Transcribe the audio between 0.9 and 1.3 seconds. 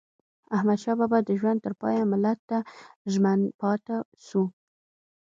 بابا د